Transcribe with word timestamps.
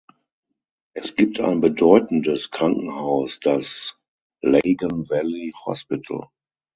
Es 0.95 1.15
gibt 1.15 1.39
ein 1.39 1.61
bedeutendes 1.61 2.49
Krankenhaus, 2.49 3.39
das 3.39 3.99
"Lagan 4.41 5.07
Valley 5.07 5.53
Hospital". 5.67 6.27